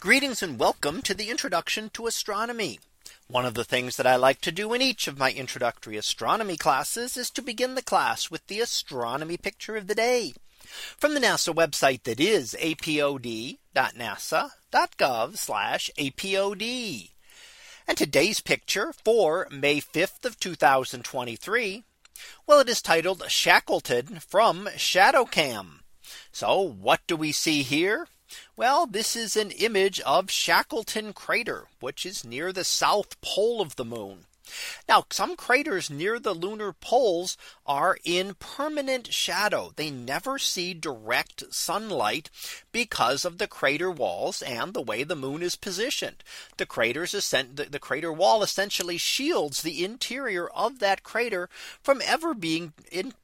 [0.00, 2.80] Greetings and welcome to the introduction to astronomy.
[3.28, 6.56] One of the things that I like to do in each of my introductory astronomy
[6.56, 10.32] classes is to begin the class with the astronomy picture of the day
[10.64, 13.58] from the NASA website that is apod.nasa.gov
[15.98, 17.10] apod.
[17.86, 21.84] And today's picture for May 5th of 2023.
[22.46, 25.80] Well, it is titled Shackleton from ShadowCam.
[26.32, 28.08] So what do we see here?
[28.56, 33.76] Well, this is an image of Shackleton crater, which is near the south pole of
[33.76, 34.26] the moon.
[34.88, 39.72] Now some craters near the lunar poles are in permanent shadow.
[39.76, 42.30] They never see direct sunlight
[42.72, 46.24] because of the crater walls and the way the moon is positioned.
[46.56, 51.48] The craters the crater wall essentially shields the interior of that crater
[51.80, 53.14] from ever being in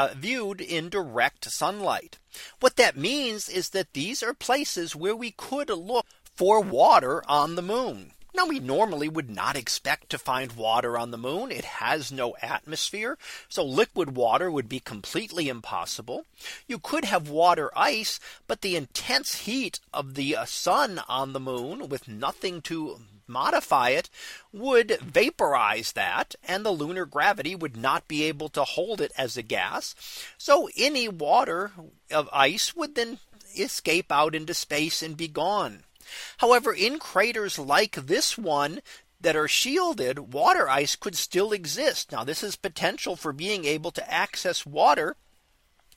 [0.00, 2.18] uh, viewed in direct sunlight.
[2.60, 7.54] What that means is that these are places where we could look for water on
[7.54, 8.12] the moon.
[8.34, 11.52] Now we normally would not expect to find water on the moon.
[11.52, 13.18] It has no atmosphere.
[13.50, 16.24] So liquid water would be completely impossible.
[16.66, 21.40] You could have water ice, but the intense heat of the uh, sun on the
[21.40, 24.10] moon with nothing to modify it
[24.52, 29.36] would vaporize that and the lunar gravity would not be able to hold it as
[29.36, 29.94] a gas.
[30.36, 31.72] So any water
[32.10, 33.18] of ice would then
[33.58, 35.84] escape out into space and be gone.
[36.38, 38.80] However, in craters like this one,
[39.20, 42.10] that are shielded, water ice could still exist.
[42.10, 45.16] Now this is potential for being able to access water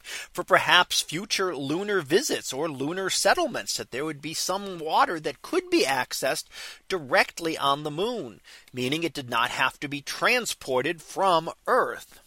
[0.03, 5.41] for perhaps future lunar visits or lunar settlements that there would be some water that
[5.41, 6.45] could be accessed
[6.87, 8.41] directly on the moon,
[8.73, 12.19] meaning it did not have to be transported from Earth.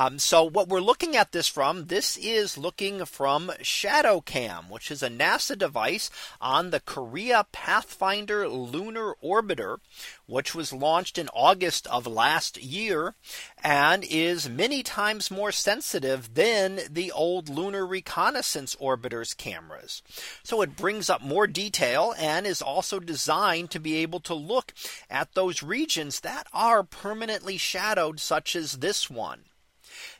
[0.00, 5.02] Um, so what we're looking at this from this is looking from ShadowCam, which is
[5.02, 6.08] a NASA device
[6.40, 9.78] on the Korea Pathfinder lunar orbiter,
[10.26, 13.16] which was launched in August of last year
[13.60, 20.02] and is many times more sensitive than the old lunar reconnaissance orbiters cameras.
[20.44, 24.72] So it brings up more detail and is also designed to be able to look
[25.10, 29.40] at those regions that are permanently shadowed such as this one.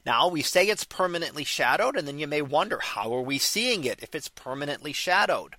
[0.04, 3.84] Now we say it's permanently shadowed and then you may wonder how are we seeing
[3.84, 5.56] it if it's permanently shadowed?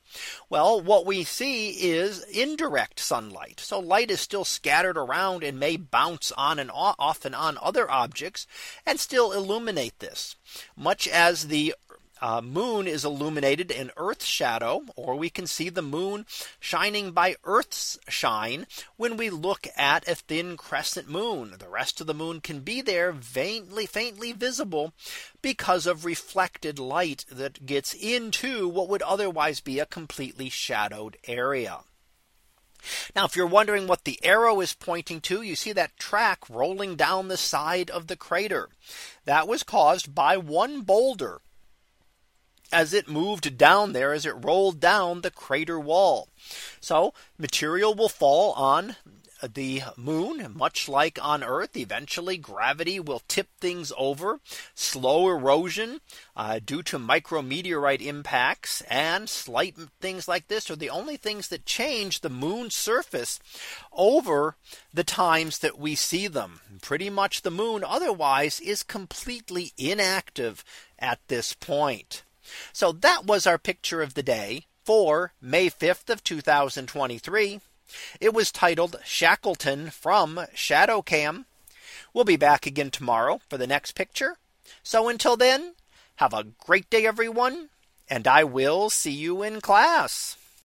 [0.49, 3.59] Well, what we see is indirect sunlight.
[3.59, 7.89] So light is still scattered around and may bounce on and off and on other
[7.89, 8.47] objects
[8.85, 10.35] and still illuminate this.
[10.75, 11.75] Much as the
[12.21, 16.25] uh, moon is illuminated in Earth's shadow, or we can see the moon
[16.59, 21.55] shining by Earth's shine when we look at a thin crescent moon.
[21.59, 24.93] The rest of the moon can be there faintly, faintly visible
[25.41, 31.79] because of reflected light that gets into what would otherwise be a completely shadowed area.
[33.15, 36.95] Now, if you're wondering what the arrow is pointing to, you see that track rolling
[36.95, 38.69] down the side of the crater.
[39.25, 41.41] That was caused by one boulder
[42.71, 46.29] as it moved down there as it rolled down the crater wall.
[46.79, 48.95] So material will fall on
[49.47, 54.39] the moon, much like on Earth, eventually gravity will tip things over.
[54.75, 56.01] Slow erosion
[56.35, 61.65] uh, due to micrometeorite impacts and slight things like this are the only things that
[61.65, 63.39] change the moon's surface
[63.93, 64.55] over
[64.93, 66.59] the times that we see them.
[66.81, 70.63] Pretty much the moon otherwise is completely inactive
[70.97, 72.23] at this point.
[72.73, 77.61] So that was our picture of the day for May 5th of 2023.
[78.19, 81.45] It was titled Shackleton from ShadowCam.
[82.13, 84.37] We'll be back again tomorrow for the next picture.
[84.83, 85.73] So until then,
[86.17, 87.69] have a great day, everyone,
[88.09, 90.37] and I will see you in class.